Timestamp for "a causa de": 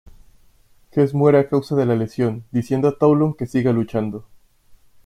1.37-1.85